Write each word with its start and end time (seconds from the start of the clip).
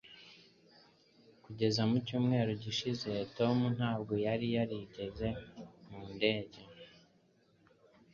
Kugeza 1.43 1.81
mu 1.89 1.97
cyumweru 2.05 2.51
gishize, 2.63 3.09
Tom 3.37 3.57
ntabwo 3.77 4.13
yari 4.25 4.47
yarigeze 4.55 5.27
mu 5.89 6.01
ndege 6.13 6.61